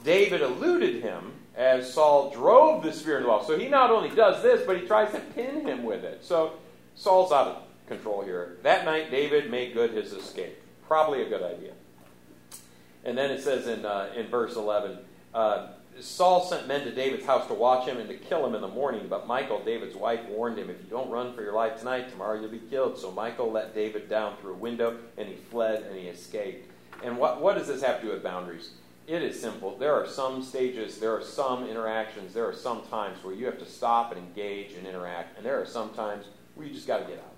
[0.05, 3.45] David eluded him as Saul drove the spear in the wall.
[3.45, 6.25] So he not only does this, but he tries to pin him with it.
[6.25, 6.55] So
[6.95, 8.59] Saul's out of control here.
[8.63, 10.57] That night, David made good his escape.
[10.87, 11.73] Probably a good idea.
[13.05, 14.99] And then it says in, uh, in verse 11,
[15.35, 15.69] uh,
[16.01, 18.69] Saul sent men to David's house to watch him and to kill him in the
[18.69, 22.11] morning, but Michal, David's wife, warned him, If you don't run for your life tonight,
[22.11, 22.99] tomorrow you'll be killed.
[22.99, 26.71] So Michal let David down through a window, and he fled and he escaped.
[27.03, 28.71] And what, what does this have to do with boundaries?
[29.07, 29.77] It is simple.
[29.77, 33.59] There are some stages, there are some interactions, there are some times where you have
[33.59, 37.01] to stop and engage and interact, and there are some times where you just got
[37.01, 37.35] to get out.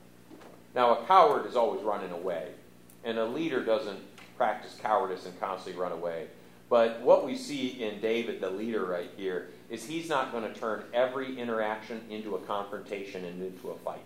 [0.75, 2.51] Now, a coward is always running away,
[3.05, 3.99] and a leader doesn't
[4.37, 6.29] practice cowardice and constantly run away.
[6.69, 10.59] But what we see in David, the leader right here, is he's not going to
[10.59, 14.03] turn every interaction into a confrontation and into a fight.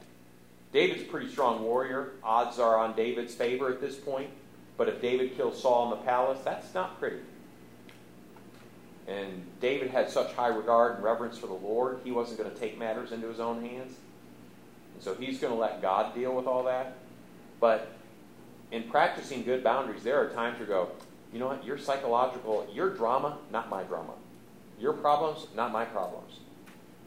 [0.73, 2.13] David's a pretty strong warrior.
[2.23, 4.31] Odds are on David's favor at this point.
[4.77, 7.21] But if David kills Saul in the palace, that's not pretty.
[9.09, 12.57] And David had such high regard and reverence for the Lord, he wasn't going to
[12.57, 13.95] take matters into his own hands.
[14.95, 16.97] And so he's going to let God deal with all that.
[17.59, 17.91] But
[18.71, 20.91] in practicing good boundaries, there are times you go,
[21.33, 24.13] you know what, your psychological, your drama, not my drama.
[24.79, 26.41] Your problems, not my problems.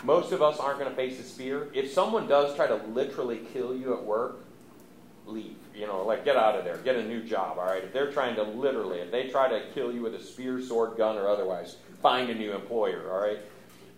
[0.03, 1.69] Most of us aren't going to face a spear.
[1.73, 4.43] If someone does try to literally kill you at work,
[5.25, 5.55] leave.
[5.75, 7.83] You know, like get out of there, get a new job, all right?
[7.83, 10.97] If they're trying to literally, if they try to kill you with a spear, sword,
[10.97, 13.39] gun, or otherwise, find a new employer, all right?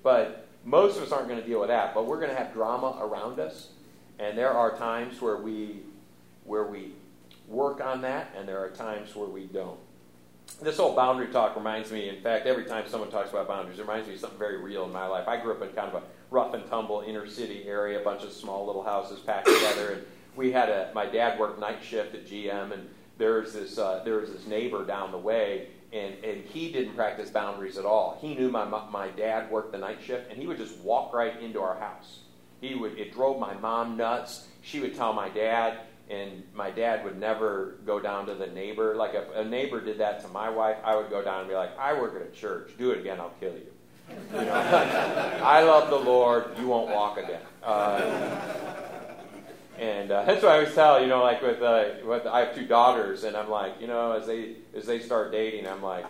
[0.03, 2.53] But most of us aren't going to deal with that, but we're going to have
[2.53, 3.69] drama around us.
[4.19, 5.81] And there are times where we
[6.45, 6.91] where we
[7.47, 9.79] work on that, and there are times where we don't.
[10.61, 13.81] This whole boundary talk reminds me, in fact, every time someone talks about boundaries, it
[13.81, 15.27] reminds me of something very real in my life.
[15.27, 18.23] I grew up in kind of a rough and tumble inner city area, a bunch
[18.23, 20.05] of small little houses packed together, and
[20.35, 24.15] we had a my dad worked night shift at GM, and there's this uh, there
[24.15, 28.17] was this neighbor down the way, and and he didn't practice boundaries at all.
[28.21, 31.41] He knew my my dad worked the night shift, and he would just walk right
[31.41, 32.19] into our house.
[32.61, 34.47] He would it drove my mom nuts.
[34.61, 35.79] She would tell my dad,
[36.09, 38.95] and my dad would never go down to the neighbor.
[38.95, 41.55] Like if a neighbor did that to my wife, I would go down and be
[41.55, 42.71] like, "I work at a church.
[42.77, 43.67] Do it again, I'll kill you."
[44.09, 44.53] you know?
[45.43, 46.57] I love the Lord.
[46.59, 47.41] You won't walk again.
[47.63, 48.39] Uh,
[49.79, 52.55] and uh, that's what I always tell you know, like with uh, with I have
[52.55, 56.05] two daughters, and I'm like, you know, as they as they start dating, I'm like,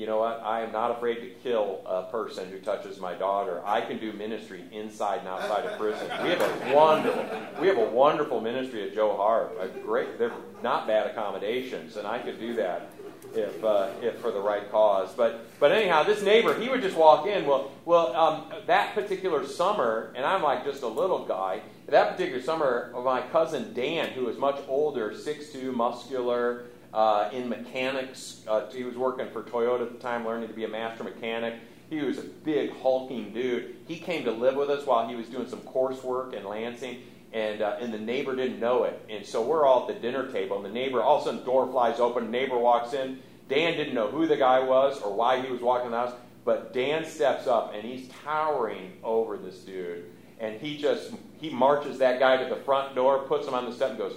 [0.00, 0.40] you know what?
[0.42, 3.60] I am not afraid to kill a person who touches my daughter.
[3.66, 6.08] I can do ministry inside and outside of prison.
[6.22, 7.26] We have a wonderful,
[7.60, 9.52] we have a wonderful ministry at Joe Hart.
[9.60, 10.32] A great, they're
[10.62, 12.90] not bad accommodations, and I could do that
[13.34, 15.12] if uh, if for the right cause.
[15.12, 17.44] But but anyhow, this neighbor, he would just walk in.
[17.44, 21.60] Well, well, um, that particular summer, and I'm like just a little guy.
[21.88, 27.48] That particular summer, my cousin Dan, who was much older, six two, muscular, uh, in
[27.48, 28.42] mechanics.
[28.46, 31.54] Uh, he was working for Toyota at the time, learning to be a master mechanic.
[31.88, 33.76] He was a big, hulking dude.
[33.88, 37.62] He came to live with us while he was doing some coursework in Lansing, and,
[37.62, 39.00] uh, and the neighbor didn't know it.
[39.08, 41.44] And so we're all at the dinner table, and the neighbor, all of a sudden,
[41.44, 43.20] door flies open, neighbor walks in.
[43.48, 46.14] Dan didn't know who the guy was or why he was walking in the house,
[46.44, 50.04] but Dan steps up, and he's towering over this dude.
[50.38, 53.72] And he just, he marches that guy to the front door, puts him on the
[53.72, 54.16] step, and goes,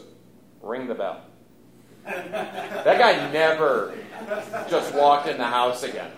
[0.62, 1.22] ring the bell.
[2.06, 3.96] That guy never
[4.70, 6.12] just walked in the house again.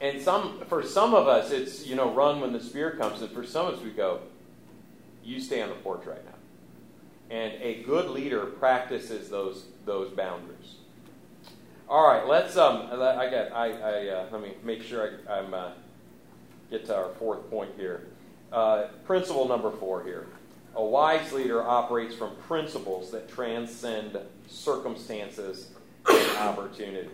[0.00, 3.30] And some, for some of us, it's you know run when the spear comes, and
[3.30, 4.20] for some of us we go,
[5.22, 6.32] you stay on the porch right now.
[7.30, 10.74] And a good leader practices those those boundaries.
[11.88, 15.54] All right, let's um, I got I, I uh, let me make sure I, am
[15.54, 15.70] uh,
[16.70, 18.08] get to our fourth point here.
[18.50, 20.26] Uh, principle number four here.
[20.74, 25.68] A wise leader operates from principles that transcend circumstances
[26.08, 27.10] and opportunity.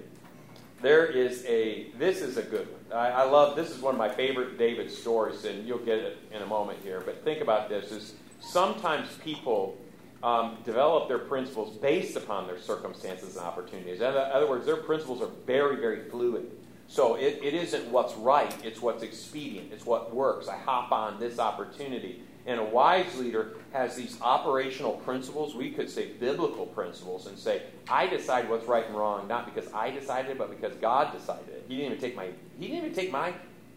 [0.81, 2.99] There is a, this is a good one.
[2.99, 6.19] I, I, love, this is one of my favorite David stories, and you'll get it
[6.31, 7.03] in a moment here.
[7.05, 9.77] But think about this: is sometimes people
[10.23, 14.01] um, develop their principles based upon their circumstances and opportunities.
[14.01, 16.51] In other words, their principles are very, very fluid.
[16.87, 20.49] So it, it isn't what's right, it's what's expedient, it's what works.
[20.49, 22.23] I hop on this opportunity.
[22.49, 27.63] And a wise leader has these operational principles, we could say biblical principles, and say,
[27.91, 31.51] I decide what's right and wrong, not because I decided it, but because God decided
[31.51, 31.67] it.
[31.69, 33.35] He didn't even take my he didn't even take my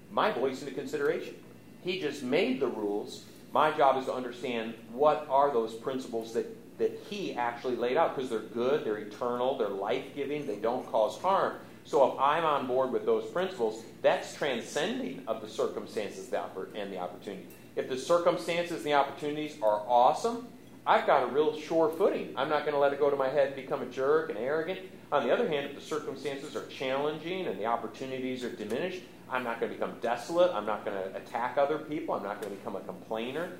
[0.10, 1.36] my voice into consideration.
[1.84, 3.26] He just made the rules.
[3.52, 8.16] My job is to understand what are those principles that, that he actually laid out,
[8.16, 11.58] because they're good, they're eternal, they're life-giving, they don't cause harm.
[11.84, 17.00] So if I'm on board with those principles, that's transcending of the circumstances and the
[17.00, 17.48] opportunity.
[17.76, 20.48] If the circumstances and the opportunities are awesome,
[20.86, 22.34] I've got a real sure footing.
[22.36, 24.38] I'm not going to let it go to my head and become a jerk and
[24.38, 24.80] arrogant.
[25.12, 29.44] On the other hand, if the circumstances are challenging and the opportunities are diminished, I'm
[29.44, 30.52] not going to become desolate.
[30.54, 32.16] I'm not going to attack other people.
[32.16, 33.52] I'm not going to become a complainer.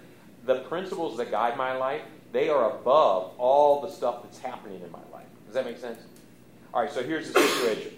[0.46, 4.92] The principles that guide my life, they are above all the stuff that's happening in
[4.92, 5.28] my life.
[5.46, 6.00] Does that make sense?
[6.74, 7.94] All right, so here's the situation.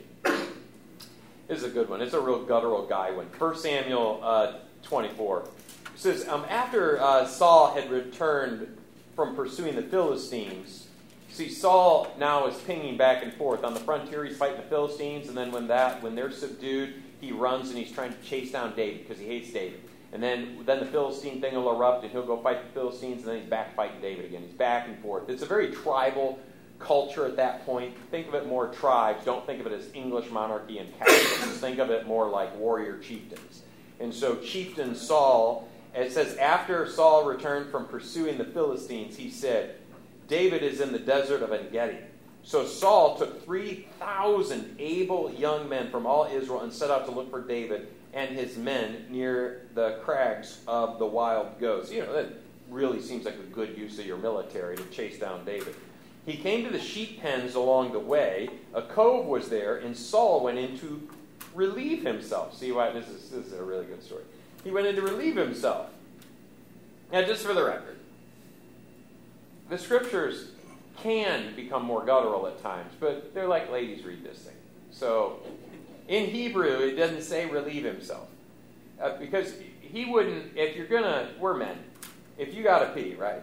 [1.47, 2.02] This is a good one.
[2.02, 3.28] It's a real guttural guy one.
[3.38, 5.47] 1 Samuel uh, 24
[5.95, 8.77] says, um, after uh, Saul had returned
[9.15, 10.88] from pursuing the Philistines,
[11.29, 13.63] see, Saul now is pinging back and forth.
[13.63, 17.32] On the frontier, he's fighting the Philistines, and then when that when they're subdued, he
[17.32, 19.82] runs and he's trying to chase down David because he hates David.
[20.12, 23.32] And then, then the Philistine thing will erupt, and he'll go fight the Philistines, and
[23.32, 24.43] then he's back fighting David again.
[24.43, 25.27] He's back and forth.
[25.27, 26.39] It's a very tribal
[26.77, 27.95] culture at that point.
[28.12, 29.25] Think of it more tribes.
[29.25, 31.58] Don't think of it as English monarchy and castles.
[31.58, 33.63] think of it more like warrior chieftains.
[33.99, 39.75] And so Chieftain Saul it says, after Saul returned from pursuing the Philistines, he said,
[40.27, 41.97] David is in the desert of En Gedi.
[42.43, 47.29] So Saul took 3,000 able young men from all Israel and set out to look
[47.29, 51.91] for David and his men near the crags of the wild goats.
[51.91, 52.29] You know, that
[52.69, 55.75] really seems like a good use of your military to chase down David.
[56.25, 58.49] He came to the sheep pens along the way.
[58.73, 61.08] A cove was there, and Saul went in to
[61.53, 62.58] relieve himself.
[62.58, 64.23] See why this is, this is a really good story.
[64.63, 65.89] He went in to relieve himself.
[67.12, 67.97] Now, just for the record,
[69.69, 70.52] the scriptures
[70.97, 74.56] can become more guttural at times, but they're like ladies read this thing.
[74.91, 75.39] So,
[76.08, 78.28] in Hebrew, it doesn't say relieve himself.
[79.02, 81.78] Uh, because he wouldn't, if you're going to, we're men.
[82.38, 83.41] If you got to pee, right?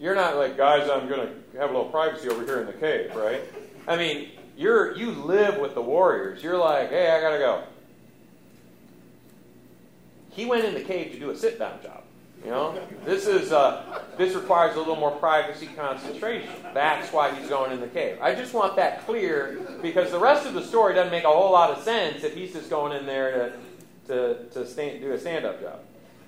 [0.00, 2.72] You're not like, guys, I'm going to have a little privacy over here in the
[2.72, 3.42] cave, right?
[3.86, 6.42] I mean, you're you live with the warriors.
[6.42, 7.64] You're like, hey, I gotta go.
[10.34, 12.02] He went in the cave to do a sit down job.
[12.44, 16.50] You know, this is uh, this requires a little more privacy concentration.
[16.74, 18.18] That's why he's going in the cave.
[18.20, 21.52] I just want that clear because the rest of the story doesn't make a whole
[21.52, 23.52] lot of sense if he's just going in there to
[24.06, 25.80] to, to stand, do a stand up job.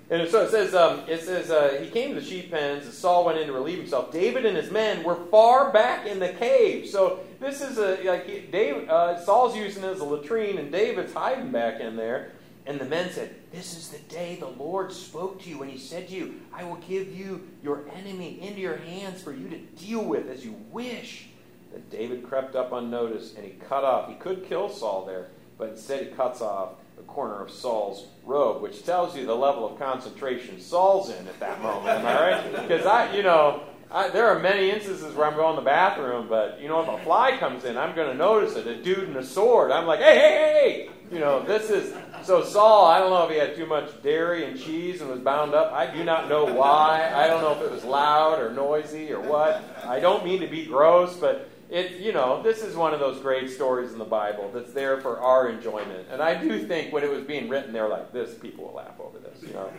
[0.09, 2.93] And so it says, um, it says uh, he came to the sheep pens, and
[2.93, 4.11] Saul went in to relieve himself.
[4.11, 6.87] David and his men were far back in the cave.
[6.87, 11.13] So this is a like David, uh, Saul's using it as a latrine, and David's
[11.13, 12.31] hiding back in there.
[12.67, 15.77] And the men said, This is the day the Lord spoke to you, and he
[15.77, 19.57] said to you, I will give you your enemy into your hands for you to
[19.57, 21.27] deal with as you wish.
[21.71, 24.09] Then David crept up unnoticed, and he cut off.
[24.09, 25.27] He could kill Saul there,
[25.57, 29.65] but instead he cuts off the corner of Saul's robe, which tells you the level
[29.71, 31.87] of concentration Saul's in at that moment.
[31.87, 32.61] Am I right?
[32.67, 36.27] Because I, you know, I, there are many instances where I'm going to the bathroom,
[36.27, 38.67] but you know, if a fly comes in, I'm going to notice it.
[38.67, 40.89] A dude in a sword, I'm like, hey, hey, hey!
[41.11, 41.93] You know, this is
[42.27, 42.85] so Saul.
[42.85, 45.71] I don't know if he had too much dairy and cheese and was bound up.
[45.71, 47.09] I do not know why.
[47.15, 49.63] I don't know if it was loud or noisy or what.
[49.85, 53.21] I don't mean to be gross, but it, you know, this is one of those
[53.21, 56.07] great stories in the Bible that's there for our enjoyment.
[56.11, 58.73] And I do think when it was being written, they were like, this, people will
[58.73, 59.71] laugh over this, you know.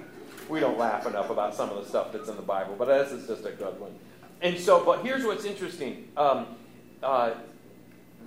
[0.49, 3.13] We don't laugh enough about some of the stuff that's in the Bible, but this
[3.13, 3.95] is just a good one.
[4.41, 6.09] And so, but here's what's interesting.
[6.17, 6.47] Um,
[7.03, 7.35] uh,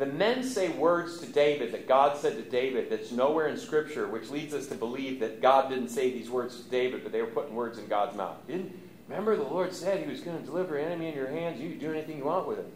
[0.01, 4.07] the men say words to David that God said to David that's nowhere in Scripture,
[4.07, 7.21] which leads us to believe that God didn't say these words to David, but they
[7.21, 8.35] were putting words in God's mouth.
[8.47, 11.61] Didn't remember the Lord said He was going to deliver an enemy in your hands.
[11.61, 12.71] You do anything you want with it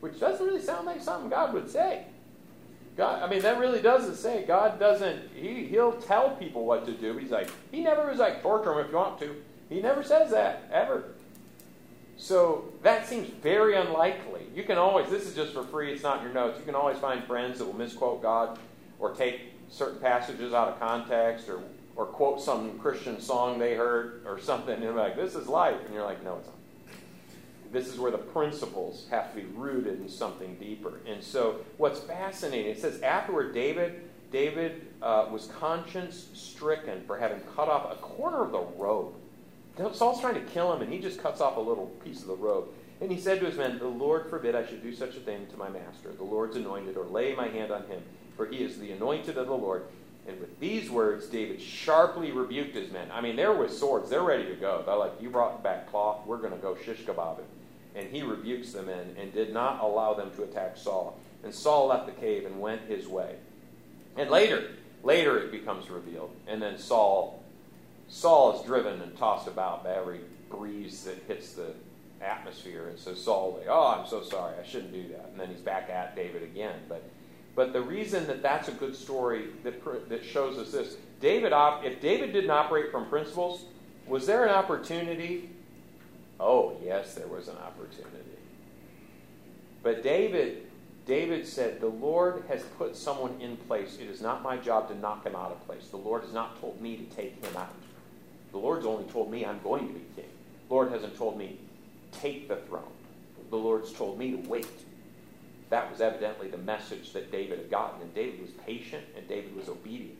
[0.00, 2.04] which doesn't really sound like something God would say.
[2.96, 5.30] God, I mean, that really doesn't say God doesn't.
[5.34, 7.16] He he'll tell people what to do.
[7.16, 9.36] He's like he never was like torture them if you want to.
[9.68, 11.04] He never says that ever.
[12.16, 14.37] So that seems very unlikely.
[14.58, 15.08] You can always.
[15.08, 15.92] This is just for free.
[15.92, 16.58] It's not in your notes.
[16.58, 18.58] You can always find friends that will misquote God
[18.98, 19.40] or take
[19.70, 21.62] certain passages out of context or
[21.94, 25.76] or quote some Christian song they heard or something and they're like, "This is life,"
[25.84, 26.56] and you're like, "No, it's not."
[27.70, 31.00] this is where the principles have to be rooted in something deeper.
[31.06, 37.40] And so, what's fascinating, it says afterward, David, David uh, was conscience stricken for having
[37.54, 39.14] cut off a corner of the robe.
[39.92, 42.34] Saul's trying to kill him, and he just cuts off a little piece of the
[42.34, 42.68] robe.
[43.00, 45.46] And he said to his men, The Lord forbid I should do such a thing
[45.46, 48.02] to my master, the Lord's anointed, or lay my hand on him,
[48.36, 49.84] for he is the anointed of the Lord.
[50.26, 53.08] And with these words, David sharply rebuked his men.
[53.12, 54.10] I mean, they're with swords.
[54.10, 54.82] They're ready to go.
[54.84, 56.26] They're like, You brought back cloth.
[56.26, 57.46] We're going to go shish kebab him
[57.98, 61.18] and he rebukes the men and did not allow them to attack Saul.
[61.42, 63.36] And Saul left the cave and went his way.
[64.16, 64.70] And later,
[65.02, 66.30] later it becomes revealed.
[66.46, 67.42] And then Saul,
[68.08, 71.72] Saul is driven and tossed about by every breeze that hits the
[72.20, 72.88] atmosphere.
[72.88, 75.30] And so Saul, like, oh, I'm so sorry, I shouldn't do that.
[75.30, 76.80] And then he's back at David again.
[76.88, 77.02] But,
[77.54, 81.52] but the reason that that's a good story that, that shows us this, David,
[81.84, 83.64] if David didn't operate from principles,
[84.06, 85.50] was there an opportunity
[86.40, 88.14] Oh, yes, there was an opportunity.
[89.82, 90.66] But David,
[91.06, 93.98] David said, The Lord has put someone in place.
[94.00, 95.88] It is not my job to knock him out of place.
[95.88, 97.74] The Lord has not told me to take him out.
[98.52, 100.30] The Lord's only told me I'm going to be king.
[100.68, 101.58] The Lord hasn't told me,
[102.12, 102.82] take the throne.
[103.50, 104.66] The Lord's told me to wait.
[105.70, 108.02] That was evidently the message that David had gotten.
[108.02, 110.18] And David was patient and David was obedient.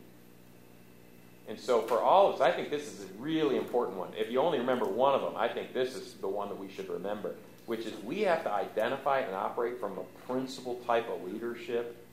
[1.47, 4.09] And so, for all of us, I think this is a really important one.
[4.15, 6.69] If you only remember one of them, I think this is the one that we
[6.69, 7.33] should remember,
[7.65, 12.05] which is we have to identify and operate from a principle type of leadership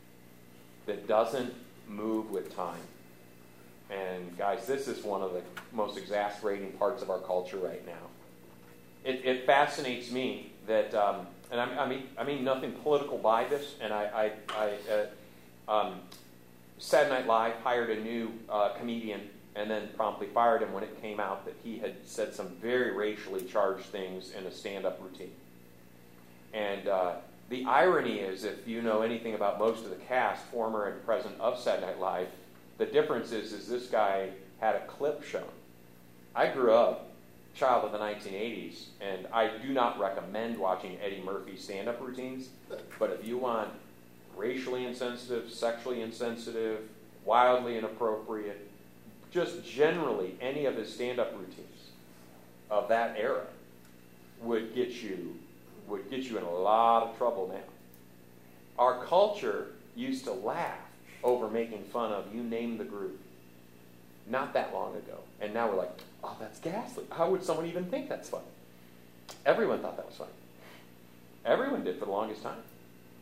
[0.86, 1.52] that doesn't
[1.86, 2.80] move with time.
[3.90, 7.92] And, guys, this is one of the most exasperating parts of our culture right now.
[9.06, 13.44] It, it fascinates me that, um, and I, I, mean, I mean nothing political by
[13.44, 16.00] this, and I, I, I uh, um,
[16.78, 19.20] Saturday Night Live hired a new uh, comedian
[19.54, 22.94] and then promptly fired him when it came out that he had said some very
[22.94, 25.32] racially charged things in a stand up routine.
[26.52, 27.12] And uh,
[27.48, 31.40] the irony is, if you know anything about most of the cast, former and present
[31.40, 32.28] of Saturday Night Live,
[32.76, 35.48] the difference is, is this guy had a clip shown.
[36.34, 37.12] I grew up
[37.56, 42.48] child of the 1980s, and I do not recommend watching Eddie Murphy stand-up routines.
[42.98, 43.70] But if you want
[44.36, 46.82] racially insensitive, sexually insensitive,
[47.24, 48.68] wildly inappropriate,
[49.30, 51.90] just generally any of his stand-up routines
[52.70, 53.46] of that era
[54.42, 55.36] would get you
[55.88, 57.62] would get you in a lot of trouble now.
[58.78, 60.78] Our culture used to laugh
[61.22, 63.18] over making fun of you name the group
[64.28, 65.18] not that long ago.
[65.40, 67.04] And now we're like, oh, that's ghastly.
[67.10, 68.44] How would someone even think that's funny?
[69.44, 70.30] Everyone thought that was funny.
[71.44, 72.58] Everyone did for the longest time.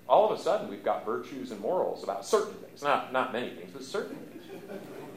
[0.08, 2.82] All of a sudden, we've got virtues and morals about certain things.
[2.82, 4.44] Not, not many things, but certain things.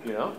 [0.05, 0.35] You know?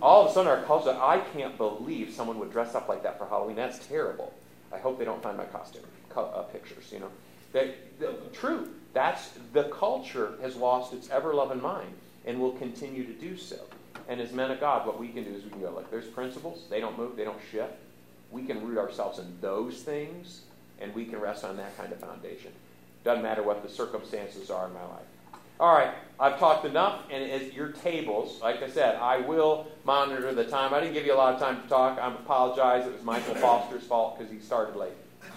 [0.00, 3.18] All of a sudden, our culture, I can't believe someone would dress up like that
[3.18, 3.56] for Halloween.
[3.56, 4.32] That's terrible.
[4.72, 5.82] I hope they don't find my costume
[6.16, 7.10] uh, pictures, you know.
[7.52, 8.68] That, that, true.
[8.92, 11.92] That's the culture has lost its ever loving mind
[12.24, 13.58] and will continue to do so.
[14.10, 16.08] And as men of God, what we can do is we can go, like, there's
[16.08, 16.64] principles.
[16.68, 17.74] They don't move, they don't shift.
[18.32, 20.42] We can root ourselves in those things,
[20.80, 22.50] and we can rest on that kind of foundation.
[23.04, 25.06] Doesn't matter what the circumstances are in my life.
[25.60, 30.34] All right, I've talked enough, and as your tables, like I said, I will monitor
[30.34, 30.74] the time.
[30.74, 31.98] I didn't give you a lot of time to talk.
[32.00, 32.86] I apologize.
[32.86, 34.90] It was Michael Foster's fault because he started late.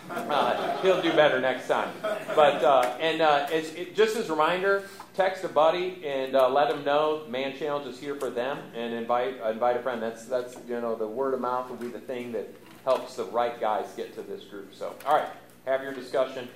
[0.10, 1.94] Uh, he'll do better next time.
[2.02, 4.84] But uh, and uh, it, just as a reminder,
[5.14, 8.94] text a buddy and uh, let them know Man Challenge is here for them, and
[8.94, 10.02] invite invite a friend.
[10.02, 12.54] That's that's you know the word of mouth will be the thing that
[12.84, 14.74] helps the right guys get to this group.
[14.74, 15.30] So all right,
[15.66, 16.48] have your discussion,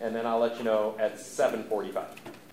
[0.00, 2.06] and then I'll let you know at 7:45.